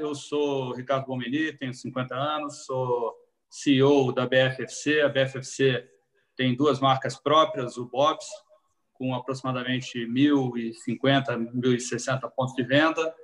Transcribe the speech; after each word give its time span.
eu 0.00 0.14
sou 0.14 0.72
Ricardo 0.72 1.06
Bomini, 1.06 1.52
tenho 1.52 1.74
50 1.74 2.14
anos, 2.14 2.64
sou 2.64 3.14
CEO 3.48 4.12
da 4.12 4.26
BFFC. 4.26 5.02
A 5.02 5.08
BFFC 5.08 5.88
tem 6.36 6.56
duas 6.56 6.80
marcas 6.80 7.16
próprias, 7.16 7.76
o 7.76 7.86
Bob's, 7.86 8.26
com 8.94 9.14
aproximadamente 9.14 10.06
1.050, 10.06 11.52
1.060 11.54 12.30
pontos 12.34 12.54
de 12.54 12.62
venda, 12.62 13.14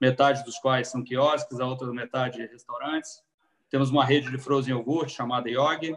metade 0.00 0.44
dos 0.44 0.58
quais 0.58 0.88
são 0.88 1.02
quiosques, 1.02 1.58
a 1.58 1.66
outra 1.66 1.90
metade 1.92 2.44
restaurantes. 2.46 3.22
Temos 3.70 3.90
uma 3.90 4.04
rede 4.04 4.30
de 4.30 4.38
frozen 4.38 4.74
yogurt 4.74 5.10
chamada 5.10 5.48
Yogi 5.48 5.96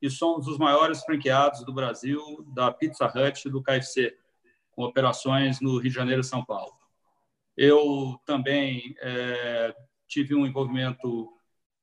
e 0.00 0.10
somos 0.10 0.46
os 0.46 0.58
maiores 0.58 1.02
franqueados 1.02 1.64
do 1.64 1.72
Brasil 1.72 2.20
da 2.54 2.70
Pizza 2.72 3.06
Hut 3.06 3.46
e 3.46 3.50
do 3.50 3.62
KFC, 3.62 4.16
com 4.72 4.82
operações 4.82 5.60
no 5.60 5.78
Rio 5.78 5.90
de 5.90 5.96
Janeiro 5.96 6.20
e 6.20 6.24
São 6.24 6.44
Paulo. 6.44 6.83
Eu 7.56 8.18
também 8.26 8.94
é, 9.00 9.74
tive 10.08 10.34
um 10.34 10.46
envolvimento 10.46 11.32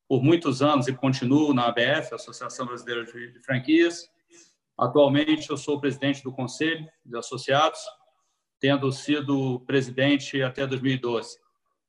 por 0.08 0.22
muitos 0.22 0.62
anos 0.62 0.88
e 0.88 0.94
continuo 0.94 1.54
na 1.54 1.68
ABF, 1.68 2.14
Associação 2.14 2.66
Brasileira 2.66 3.05
de 3.05 3.40
Franquias. 3.41 4.09
Atualmente, 4.78 5.50
eu 5.50 5.58
sou 5.58 5.80
presidente 5.80 6.22
do 6.23 6.34
Conselho 6.34 6.86
de 7.05 7.18
Associados, 7.18 7.80
tendo 8.59 8.92
sido 8.92 9.62
presidente 9.62 10.42
até 10.42 10.68
2012. 10.68 11.38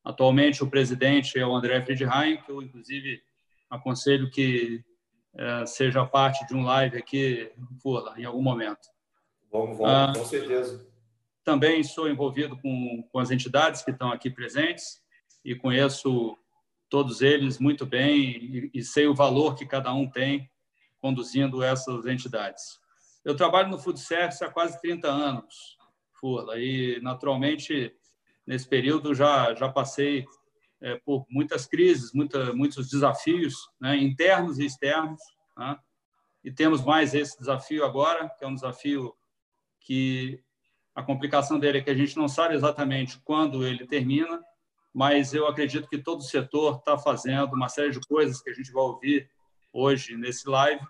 Atualmente, 0.05 0.63
o 0.63 0.71
presidente 0.71 1.39
é 1.39 1.47
o 1.47 1.55
André 1.55 1.85
Friedheim, 1.85 2.37
que 2.43 2.51
eu, 2.51 2.63
inclusive, 2.63 3.23
aconselho 3.69 4.31
que 4.31 4.85
é, 5.35 5.67
seja 5.67 6.05
parte 6.05 6.47
de 6.47 6.55
um 6.55 6.65
live 6.65 6.99
aqui, 6.99 7.51
Furla, 7.83 8.15
em 8.19 8.25
algum 8.25 8.43
momento. 8.43 8.89
Vamos, 9.51 9.79
vamos, 9.79 9.93
ah, 9.93 10.13
com 10.17 10.25
certeza. 10.25 10.92
Também 11.45 11.83
sou 11.83 12.09
envolvido 12.09 12.57
com, 12.59 13.03
com 13.11 13.19
as 13.19 13.31
entidades 13.31 13.83
que 13.83 13.91
estão 13.91 14.13
aqui 14.13 14.31
presentes 14.31 15.01
e 15.45 15.55
conheço 15.55 16.37
todos 16.89 17.21
eles 17.21 17.59
muito 17.59 17.85
bem 17.87 18.21
e, 18.21 18.71
e 18.75 18.83
sei 18.85 19.07
o 19.07 19.15
valor 19.15 19.55
que 19.55 19.67
cada 19.67 19.93
um 19.93 20.09
tem 20.09 20.51
conduzindo 21.01 21.63
essas 21.63 22.07
entidades. 22.07 22.79
Eu 23.25 23.37
trabalho 23.37 23.69
no 23.69 23.79
Food 23.79 23.99
Service 23.99 24.43
há 24.45 24.49
quase 24.49 24.81
30 24.81 25.09
anos, 25.09 25.77
Furla, 26.21 26.59
e 26.59 27.01
naturalmente 27.01 27.95
nesse 28.47 28.69
período 28.69 29.15
já 29.15 29.55
já 29.55 29.69
passei 29.69 30.25
é, 30.81 30.97
por 30.97 31.25
muitas 31.31 31.67
crises, 31.67 32.13
muita, 32.13 32.53
muitos 32.53 32.91
desafios 32.91 33.55
né, 33.81 33.97
internos 33.97 34.59
e 34.59 34.67
externos, 34.67 35.21
né? 35.57 35.77
e 36.45 36.51
temos 36.51 36.85
mais 36.85 37.15
esse 37.15 37.39
desafio 37.39 37.85
agora, 37.85 38.29
que 38.29 38.45
é 38.45 38.49
um 38.49 38.55
desafio 38.55 39.15
que 39.81 40.43
a 40.95 41.03
complicação 41.03 41.59
dele 41.59 41.79
é 41.79 41.81
que 41.81 41.91
a 41.91 41.95
gente 41.95 42.17
não 42.17 42.29
sabe 42.29 42.55
exatamente 42.55 43.19
quando 43.25 43.67
ele 43.67 43.87
termina, 43.87 44.43
mas 44.93 45.33
eu 45.33 45.47
acredito 45.47 45.89
que 45.89 45.99
todo 45.99 46.21
o 46.21 46.25
setor 46.25 46.77
está 46.77 46.99
fazendo 46.99 47.55
uma 47.55 47.69
série 47.69 47.91
de 47.91 48.01
coisas 48.01 48.43
que 48.43 48.51
a 48.51 48.53
gente 48.53 48.71
vai 48.71 48.83
ouvir 48.83 49.31
hoje 49.73 50.17
nesse 50.17 50.49
live, 50.49 50.85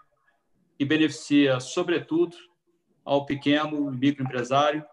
que 0.76 0.84
beneficia, 0.84 1.60
sobretudo, 1.60 2.36
ao 3.04 3.24
pequeno 3.26 3.92
e 3.92 3.96
microempresário, 3.96 4.84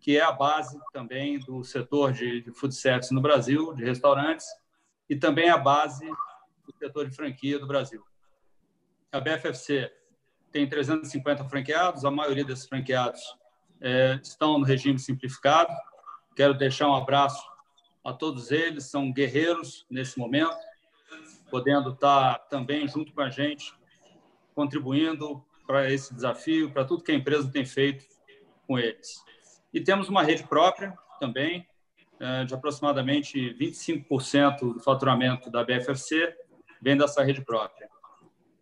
que 0.00 0.16
é 0.16 0.22
a 0.22 0.32
base 0.32 0.78
também 0.92 1.38
do 1.38 1.62
setor 1.62 2.12
de, 2.12 2.44
food 2.54 2.74
service 2.74 3.14
no 3.14 3.20
Brasil, 3.20 3.72
de 3.74 3.84
restaurantes, 3.84 4.46
e 5.08 5.14
também 5.14 5.48
a 5.48 5.58
base 5.58 6.06
do 6.66 6.76
setor 6.76 7.08
de 7.08 7.14
franquia 7.14 7.58
do 7.58 7.66
Brasil. 7.66 8.02
A 9.12 9.20
BFFC 9.20 9.92
tem 10.50 10.68
350 10.68 11.44
franqueados, 11.44 12.04
a 12.04 12.10
maioria 12.10 12.44
desses 12.44 12.66
franqueados 12.66 13.20
é, 13.80 14.18
estão 14.22 14.58
no 14.58 14.64
regime 14.64 14.98
simplificado. 14.98 15.72
Quero 16.36 16.54
deixar 16.54 16.88
um 16.88 16.94
abraço 16.94 17.42
a 18.04 18.12
todos 18.12 18.50
eles, 18.50 18.84
são 18.84 19.12
guerreiros 19.12 19.86
nesse 19.90 20.18
momento, 20.18 20.56
podendo 21.50 21.90
estar 21.90 22.38
também 22.48 22.88
junto 22.88 23.12
com 23.12 23.20
a 23.20 23.30
gente, 23.30 23.74
contribuindo 24.54 25.44
para 25.66 25.90
esse 25.90 26.14
desafio, 26.14 26.72
para 26.72 26.84
tudo 26.84 27.04
que 27.04 27.12
a 27.12 27.14
empresa 27.14 27.50
tem 27.50 27.64
feito 27.64 28.04
com 28.66 28.78
eles. 28.78 29.22
E 29.72 29.80
temos 29.80 30.08
uma 30.08 30.22
rede 30.22 30.42
própria 30.44 30.96
também, 31.18 31.66
é, 32.18 32.44
de 32.44 32.54
aproximadamente 32.54 33.54
25% 33.54 34.74
do 34.74 34.80
faturamento 34.80 35.50
da 35.50 35.64
BFFC 35.64 36.36
vem 36.80 36.96
dessa 36.96 37.22
rede 37.22 37.42
própria. 37.44 37.88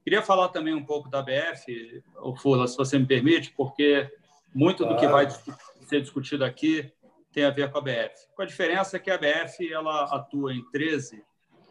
Queria 0.05 0.23
falar 0.23 0.49
também 0.49 0.75
um 0.75 0.85
pouco 0.85 1.09
da 1.11 1.23
BF, 1.23 2.03
Fula, 2.39 2.67
se 2.67 2.77
você 2.77 2.99
me 2.99 3.07
permite, 3.07 3.53
porque 3.57 4.11
muito 4.55 4.85
do 4.85 4.97
que 4.97 5.07
vai 5.07 5.29
ser 5.31 6.01
discutido 6.01 6.45
aqui 6.45 6.93
tem 7.33 7.45
a 7.45 7.51
ver 7.51 7.71
com 7.71 7.79
a 7.79 7.81
BF. 7.81 8.15
Com 8.35 8.43
a 8.43 8.47
diferença 8.47 8.97
é 8.97 9.01
que 9.01 9.11
a 9.11 9.19
BF 9.19 9.73
ela 9.73 10.05
atua 10.05 10.53
em 10.53 10.65
13 10.71 11.23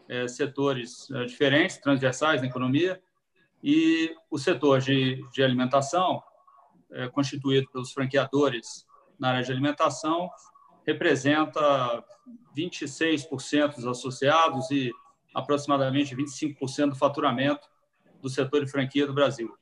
é, 0.08 0.26
setores 0.26 1.10
é, 1.10 1.24
diferentes, 1.24 1.76
transversais 1.78 2.40
na 2.40 2.46
economia, 2.46 3.00
e 3.62 4.14
o 4.30 4.38
setor 4.38 4.80
de, 4.80 5.22
de 5.32 5.42
alimentação, 5.42 6.22
é, 6.92 7.08
constituído 7.08 7.68
pelos 7.70 7.92
franqueadores 7.92 8.86
na 9.18 9.30
área 9.30 9.42
de 9.42 9.50
alimentação, 9.50 10.30
representa 10.86 12.02
26% 12.56 13.74
dos 13.74 13.86
associados 13.86 14.70
e 14.70 14.90
aproximadamente 15.34 16.16
25% 16.16 16.90
do 16.90 16.96
faturamento 16.96 17.68
do 18.22 18.28
setor 18.30 18.64
de 18.64 18.70
franquia 18.70 19.06
do 19.06 19.12
Brasil. 19.12 19.54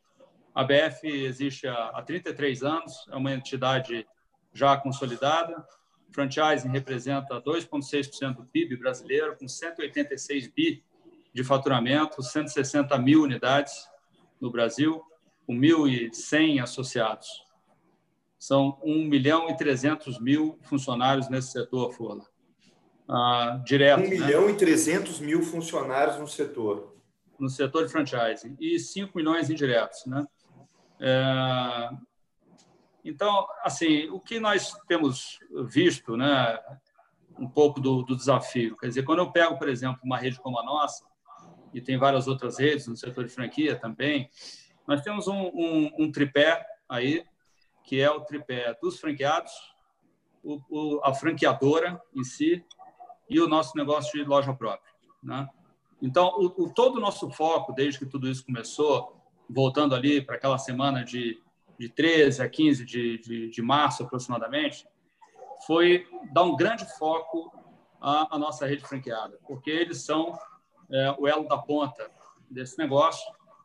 A 0.56 0.64
BF 0.64 1.06
existe 1.06 1.68
há 1.68 2.02
33 2.02 2.62
anos, 2.62 3.06
é 3.10 3.16
uma 3.16 3.30
entidade 3.30 4.06
já 4.54 4.74
consolidada. 4.74 5.54
Franchising 6.12 6.70
representa 6.70 7.38
2,6% 7.42 8.36
do 8.36 8.46
PIB 8.46 8.78
brasileiro, 8.78 9.36
com 9.36 9.46
186 9.46 10.48
bi 10.48 10.82
de 11.34 11.44
faturamento, 11.44 12.22
160 12.22 12.96
mil 12.96 13.24
unidades 13.24 13.86
no 14.40 14.50
Brasil, 14.50 15.02
com 15.46 15.54
1.100 15.54 16.62
associados. 16.62 17.44
São 18.38 18.80
1 18.82 19.04
milhão 19.04 19.50
e 19.50 19.56
300 19.58 20.18
mil 20.18 20.58
funcionários 20.62 21.28
nesse 21.28 21.52
setor, 21.52 21.92
Fula. 21.92 22.24
Ah, 23.06 23.60
direto. 23.62 24.00
1 24.00 24.02
né? 24.04 24.08
milhão 24.08 24.48
e 24.48 24.56
300 24.56 25.20
mil 25.20 25.42
funcionários 25.42 26.18
no 26.18 26.26
setor. 26.26 26.96
No 27.38 27.50
setor 27.50 27.84
de 27.84 27.92
franchising. 27.92 28.56
E 28.58 28.78
5 28.78 29.12
milhões 29.14 29.50
indiretos, 29.50 30.06
né? 30.06 30.26
É, 31.00 31.90
então, 33.04 33.46
assim, 33.62 34.08
o 34.08 34.18
que 34.18 34.40
nós 34.40 34.72
temos 34.88 35.38
visto, 35.68 36.16
né, 36.16 36.58
um 37.38 37.48
pouco 37.48 37.80
do, 37.80 38.02
do, 38.02 38.16
desafio, 38.16 38.76
quer 38.76 38.88
dizer, 38.88 39.04
quando 39.04 39.20
eu 39.20 39.30
pego, 39.30 39.58
por 39.58 39.68
exemplo, 39.68 40.00
uma 40.02 40.18
rede 40.18 40.40
como 40.40 40.58
a 40.58 40.64
nossa, 40.64 41.04
e 41.72 41.80
tem 41.80 41.98
várias 41.98 42.26
outras 42.26 42.58
redes 42.58 42.86
no 42.86 42.96
setor 42.96 43.24
de 43.24 43.30
franquia 43.30 43.76
também, 43.76 44.28
nós 44.86 45.02
temos 45.02 45.28
um, 45.28 45.50
um, 45.54 45.92
um 45.98 46.12
tripé 46.12 46.64
aí, 46.88 47.24
que 47.84 48.00
é 48.00 48.10
o 48.10 48.20
tripé 48.20 48.76
dos 48.80 48.98
franqueados, 48.98 49.52
o, 50.42 50.60
o, 50.68 51.00
a 51.04 51.12
franqueadora 51.12 52.00
em 52.14 52.24
si 52.24 52.64
e 53.28 53.40
o 53.40 53.48
nosso 53.48 53.76
negócio 53.76 54.12
de 54.12 54.28
loja 54.28 54.54
própria. 54.54 54.92
Né? 55.22 55.48
Então, 56.00 56.32
o, 56.36 56.72
todo 56.72 56.96
o 56.96 57.00
nosso 57.00 57.30
foco, 57.30 57.72
desde 57.72 57.98
que 57.98 58.06
tudo 58.06 58.28
isso 58.28 58.44
começou, 58.44 59.15
voltando 59.48 59.94
ali 59.94 60.20
para 60.20 60.36
aquela 60.36 60.58
semana 60.58 61.04
de, 61.04 61.40
de 61.78 61.88
13 61.88 62.42
a 62.42 62.48
15 62.48 62.84
de, 62.84 63.18
de, 63.18 63.50
de 63.50 63.62
março, 63.62 64.02
aproximadamente, 64.02 64.86
foi 65.66 66.06
dar 66.32 66.42
um 66.42 66.56
grande 66.56 66.84
foco 66.98 67.52
à, 68.00 68.34
à 68.34 68.38
nossa 68.38 68.66
rede 68.66 68.82
franqueada, 68.82 69.38
porque 69.46 69.70
eles 69.70 70.02
são 70.02 70.38
é, 70.90 71.14
o 71.18 71.26
elo 71.26 71.48
da 71.48 71.58
ponta 71.58 72.10
desse 72.50 72.78
negócio, 72.78 73.24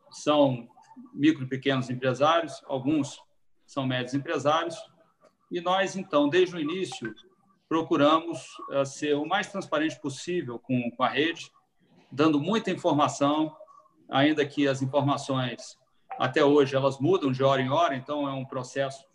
são 0.09 0.67
micro 1.13 1.43
e 1.43 1.47
pequenos 1.47 1.89
empresários, 1.89 2.61
alguns 2.65 3.21
são 3.65 3.85
médios 3.85 4.13
empresários, 4.13 4.75
e 5.51 5.59
nós, 5.61 5.95
então, 5.95 6.29
desde 6.29 6.55
o 6.55 6.59
início, 6.59 7.13
procuramos 7.67 8.45
é, 8.71 8.85
ser 8.85 9.15
o 9.15 9.25
mais 9.25 9.47
transparente 9.47 9.99
possível 9.99 10.59
com, 10.59 10.91
com 10.91 11.03
a 11.03 11.09
rede, 11.09 11.51
dando 12.11 12.39
muita 12.39 12.71
informação, 12.71 13.55
ainda 14.11 14.45
que 14.45 14.67
as 14.67 14.81
informações 14.81 15.79
até 16.19 16.43
hoje 16.43 16.75
elas 16.75 16.99
mudam 16.99 17.31
de 17.31 17.41
hora 17.43 17.61
em 17.61 17.69
hora, 17.69 17.95
então 17.95 18.27
é 18.27 18.33
um 18.33 18.45
processo 18.45 19.05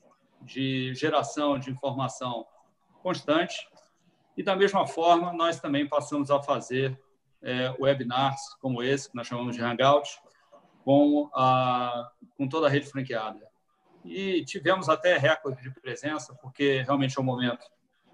de 0.41 0.95
geração 0.95 1.59
de 1.59 1.71
informação 1.71 2.47
constante. 3.03 3.69
E 4.37 4.43
da 4.43 4.57
mesma 4.57 4.87
forma, 4.87 5.33
nós 5.33 5.61
também 5.61 5.87
passamos 5.87 6.31
a 6.31 6.43
fazer 6.43 6.99
é, 7.43 7.75
webinars 7.79 8.55
como 8.61 8.83
esse, 8.83 9.11
que 9.11 9.17
nós 9.17 9.27
chamamos 9.27 9.55
de 9.55 9.63
Hangout, 9.63 10.19
com, 10.85 11.31
a, 11.35 12.11
com 12.37 12.49
toda 12.49 12.67
a 12.67 12.71
rede 12.71 12.87
franqueada. 12.87 13.47
E 14.05 14.45
tivemos 14.45 14.89
até 14.89 15.17
recorde 15.17 15.63
de 15.63 15.71
presença, 15.81 16.35
porque 16.41 16.83
realmente 16.83 17.19
é 17.19 17.21
um 17.21 17.25
momento 17.25 17.67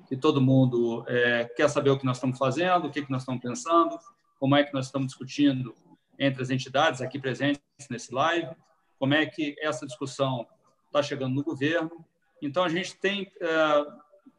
que 0.08 0.16
todo 0.16 0.40
mundo 0.40 1.04
é, 1.06 1.44
quer 1.56 1.68
saber 1.68 1.90
o 1.90 1.98
que 1.98 2.04
nós 2.04 2.16
estamos 2.16 2.38
fazendo, 2.38 2.86
o 2.86 2.90
que, 2.90 3.02
que 3.02 3.10
nós 3.10 3.22
estamos 3.22 3.40
pensando, 3.40 3.98
como 4.38 4.56
é 4.56 4.64
que 4.64 4.72
nós 4.72 4.86
estamos 4.86 5.08
discutindo 5.08 5.74
entre 6.24 6.40
as 6.40 6.50
entidades 6.50 7.00
aqui 7.00 7.18
presentes 7.18 7.60
nesse 7.90 8.14
live, 8.14 8.48
como 8.98 9.14
é 9.14 9.26
que 9.26 9.56
essa 9.60 9.84
discussão 9.84 10.46
está 10.86 11.02
chegando 11.02 11.34
no 11.34 11.42
governo. 11.42 12.04
Então, 12.40 12.62
a 12.62 12.68
gente 12.68 12.96
tem 12.96 13.30
é, 13.40 13.86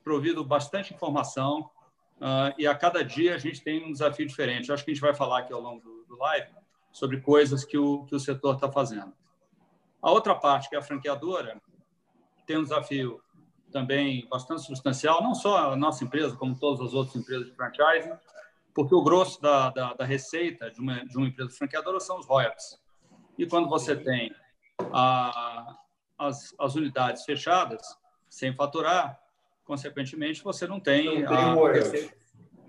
provido 0.04 0.44
bastante 0.46 0.94
informação 0.94 1.70
uh, 2.18 2.54
e 2.58 2.66
a 2.66 2.74
cada 2.74 3.04
dia 3.04 3.36
a 3.36 3.38
gente 3.38 3.62
tem 3.62 3.84
um 3.84 3.92
desafio 3.92 4.26
diferente. 4.26 4.72
Acho 4.72 4.86
que 4.86 4.92
a 4.92 4.94
gente 4.94 5.02
vai 5.02 5.14
falar 5.14 5.40
aqui 5.40 5.52
ao 5.52 5.60
longo 5.60 5.82
do, 5.82 6.06
do 6.06 6.18
live 6.18 6.48
sobre 6.92 7.20
coisas 7.20 7.66
que 7.66 7.78
o, 7.78 8.06
que 8.06 8.16
o 8.16 8.20
setor 8.20 8.56
está 8.56 8.72
fazendo. 8.72 9.14
A 10.02 10.12
outra 10.12 10.36
parte, 10.36 10.70
que 10.70 10.76
é 10.76 10.80
a 10.80 10.82
franqueadora, 10.82 11.62
tem 12.46 12.58
um 12.58 12.64
desafio 12.64 13.22
também 13.72 14.28
bastante 14.30 14.62
substancial, 14.62 15.24
não 15.24 15.34
só 15.34 15.74
a 15.74 15.76
nossa 15.76 16.04
empresa, 16.04 16.36
como 16.36 16.58
todas 16.58 16.86
as 16.86 16.94
outras 16.94 17.16
empresas 17.16 17.48
de 17.48 17.56
franchising, 17.56 18.14
porque 18.74 18.96
o 18.96 19.04
grosso 19.04 19.42
da, 19.42 19.70
da, 19.70 19.94
da 19.94 20.06
receita 20.06 20.72
de 20.72 20.80
uma, 20.80 21.06
de 21.06 21.18
uma 21.18 21.28
empresa 21.28 21.52
franqueadora 21.52 22.00
são 22.00 22.20
os 22.20 22.26
royalties. 22.26 22.80
E 23.38 23.46
quando 23.46 23.70
você 23.70 23.96
tem 23.96 24.34
a, 24.92 25.78
as, 26.18 26.54
as 26.60 26.76
unidades 26.76 27.24
fechadas, 27.24 27.82
sem 28.30 28.54
faturar, 28.56 29.20
consequentemente, 29.64 30.44
você 30.44 30.68
não 30.68 30.80
tem, 30.80 31.22
não 31.22 31.28
tem 31.28 31.38
a 31.38 31.72
receita 31.72 32.24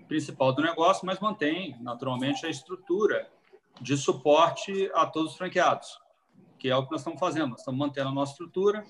principal 0.07 0.53
do 0.53 0.61
negócio, 0.61 1.05
mas 1.05 1.19
mantém, 1.19 1.75
naturalmente, 1.81 2.45
a 2.45 2.49
estrutura 2.49 3.27
de 3.81 3.97
suporte 3.97 4.89
a 4.93 5.05
todos 5.05 5.31
os 5.31 5.37
franqueados, 5.37 5.99
que 6.57 6.69
é 6.69 6.75
o 6.75 6.85
que 6.85 6.91
nós 6.91 7.01
estamos 7.01 7.19
fazendo. 7.19 7.49
Nós 7.49 7.59
estamos 7.59 7.79
mantendo 7.79 8.09
a 8.09 8.13
nossa 8.13 8.33
estrutura. 8.33 8.85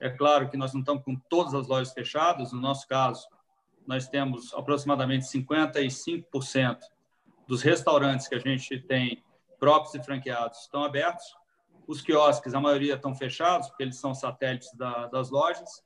É 0.00 0.10
claro 0.10 0.48
que 0.48 0.56
nós 0.56 0.72
não 0.72 0.80
estamos 0.80 1.04
com 1.04 1.14
todas 1.28 1.54
as 1.54 1.68
lojas 1.68 1.92
fechadas. 1.92 2.52
No 2.52 2.60
nosso 2.60 2.88
caso, 2.88 3.26
nós 3.86 4.08
temos 4.08 4.52
aproximadamente 4.54 5.26
55% 5.26 6.78
dos 7.46 7.62
restaurantes 7.62 8.28
que 8.28 8.34
a 8.34 8.38
gente 8.38 8.78
tem 8.80 9.22
próprios 9.58 9.94
e 9.94 10.02
franqueados 10.02 10.60
estão 10.60 10.84
abertos. 10.84 11.24
Os 11.86 12.00
quiosques, 12.00 12.54
a 12.54 12.60
maioria 12.60 12.94
estão 12.94 13.14
fechados, 13.14 13.68
porque 13.68 13.82
eles 13.82 13.96
são 13.96 14.14
satélites 14.14 14.72
da, 14.74 15.06
das 15.08 15.30
lojas. 15.30 15.82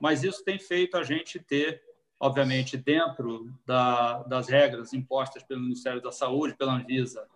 Mas 0.00 0.24
isso 0.24 0.44
tem 0.44 0.58
feito 0.58 0.96
a 0.96 1.04
gente 1.04 1.38
ter, 1.38 1.82
obviamente, 2.18 2.76
dentro 2.76 3.52
da, 3.64 4.22
das 4.24 4.48
regras 4.48 4.92
impostas 4.92 5.42
pelo 5.42 5.60
Ministério 5.60 6.00
da 6.00 6.10
Saúde, 6.10 6.56
pela 6.56 6.74
Anvisa 6.74 7.28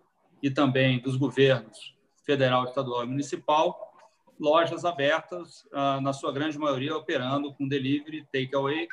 e 0.43 0.49
também 0.49 1.01
dos 1.01 1.15
governos 1.15 1.95
federal, 2.25 2.65
estadual 2.65 3.03
e 3.03 3.07
municipal, 3.07 3.93
lojas 4.39 4.83
abertas, 4.83 5.65
ah, 5.71 6.01
na 6.01 6.11
sua 6.11 6.31
grande 6.31 6.57
maioria 6.57 6.97
operando 6.97 7.53
com 7.53 7.67
delivery, 7.67 8.25
takeaway 8.25 8.87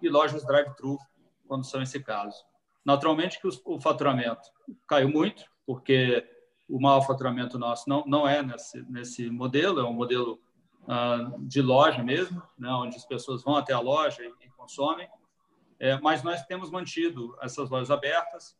e 0.00 0.08
lojas 0.08 0.44
drive-thru, 0.44 0.98
quando 1.46 1.64
são 1.64 1.82
esse 1.82 2.00
caso. 2.02 2.36
Naturalmente 2.84 3.40
que 3.40 3.48
o 3.64 3.80
faturamento 3.80 4.48
caiu 4.86 5.08
muito, 5.08 5.44
porque 5.66 6.26
o 6.68 6.80
maior 6.80 7.00
faturamento 7.02 7.58
nosso 7.58 7.88
não, 7.88 8.04
não 8.06 8.28
é 8.28 8.42
nesse, 8.42 8.82
nesse 8.90 9.30
modelo, 9.30 9.80
é 9.80 9.84
um 9.84 9.92
modelo 9.92 10.40
uh, 10.84 11.46
de 11.46 11.62
loja 11.62 12.02
mesmo, 12.02 12.42
né, 12.58 12.70
onde 12.70 12.96
as 12.96 13.04
pessoas 13.04 13.42
vão 13.42 13.56
até 13.56 13.72
a 13.72 13.80
loja 13.80 14.22
e, 14.22 14.46
e 14.46 14.48
consomem. 14.50 15.08
É, 15.80 15.98
mas 16.00 16.22
nós 16.22 16.44
temos 16.44 16.70
mantido 16.70 17.36
essas 17.40 17.70
lojas 17.70 17.90
abertas 17.90 18.56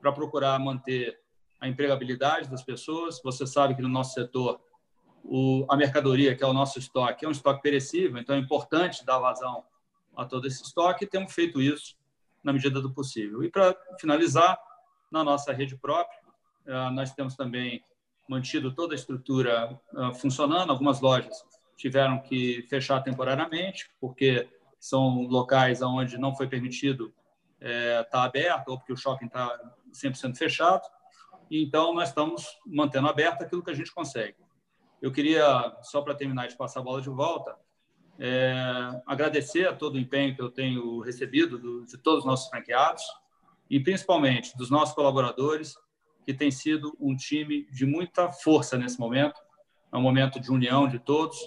para 0.00 0.12
procurar 0.12 0.58
manter 0.58 1.20
a 1.60 1.68
empregabilidade 1.68 2.48
das 2.48 2.62
pessoas. 2.62 3.20
Você 3.22 3.46
sabe 3.46 3.74
que 3.74 3.82
no 3.82 3.88
nosso 3.88 4.14
setor 4.14 4.60
o, 5.24 5.66
a 5.68 5.76
mercadoria, 5.76 6.34
que 6.34 6.42
é 6.42 6.46
o 6.46 6.52
nosso 6.52 6.78
estoque, 6.78 7.24
é 7.24 7.28
um 7.28 7.32
estoque 7.32 7.60
perecível, 7.60 8.18
então 8.18 8.34
é 8.34 8.38
importante 8.38 9.04
dar 9.04 9.18
vazão 9.18 9.64
a 10.20 10.26
todo 10.26 10.46
esse 10.46 10.62
estoque 10.62 11.04
e 11.04 11.08
temos 11.08 11.32
feito 11.32 11.60
isso 11.60 11.96
na 12.44 12.52
medida 12.52 12.80
do 12.80 12.92
possível. 12.92 13.42
E 13.42 13.50
para 13.50 13.74
finalizar, 13.98 14.58
na 15.10 15.24
nossa 15.24 15.52
rede 15.52 15.76
própria, 15.76 16.20
eh, 16.66 16.90
nós 16.90 17.12
temos 17.14 17.34
também 17.34 17.82
mantido 18.28 18.72
toda 18.72 18.94
a 18.94 18.96
estrutura 18.96 19.80
eh, 19.96 20.14
funcionando. 20.14 20.70
Algumas 20.70 21.00
lojas 21.00 21.44
tiveram 21.76 22.20
que 22.20 22.66
fechar 22.68 23.00
temporariamente, 23.00 23.90
porque 23.98 24.48
são 24.78 25.22
locais 25.22 25.80
onde 25.80 26.18
não 26.18 26.34
foi 26.36 26.46
permitido 26.46 27.12
estar 27.58 27.68
é, 27.68 28.02
tá 28.04 28.22
aberto, 28.24 28.68
ou 28.68 28.78
porque 28.78 28.92
o 28.92 28.96
shopping 28.96 29.26
está 29.26 29.58
100% 29.92 30.36
fechado. 30.36 30.82
Então, 31.50 31.92
nós 31.94 32.10
estamos 32.10 32.58
mantendo 32.66 33.08
aberto 33.08 33.42
aquilo 33.42 33.62
que 33.62 33.70
a 33.70 33.74
gente 33.74 33.92
consegue. 33.92 34.36
Eu 35.00 35.10
queria, 35.10 35.76
só 35.82 36.00
para 36.02 36.14
terminar 36.14 36.46
de 36.46 36.56
passar 36.56 36.80
a 36.80 36.82
bola 36.82 37.00
de 37.00 37.08
volta, 37.08 37.56
é, 38.22 39.00
agradecer 39.06 39.66
a 39.66 39.74
todo 39.74 39.94
o 39.94 39.98
empenho 39.98 40.34
que 40.36 40.42
eu 40.42 40.50
tenho 40.50 41.00
recebido 41.00 41.58
do, 41.58 41.86
de 41.86 41.96
todos 41.96 42.20
os 42.20 42.26
nossos 42.26 42.50
franqueados 42.50 43.02
e 43.70 43.80
principalmente 43.80 44.54
dos 44.58 44.68
nossos 44.68 44.94
colaboradores, 44.94 45.74
que 46.26 46.34
tem 46.34 46.50
sido 46.50 46.94
um 47.00 47.16
time 47.16 47.66
de 47.72 47.86
muita 47.86 48.30
força 48.30 48.76
nesse 48.76 49.00
momento. 49.00 49.40
É 49.90 49.96
um 49.96 50.02
momento 50.02 50.38
de 50.38 50.52
união 50.52 50.86
de 50.86 50.98
todos. 50.98 51.40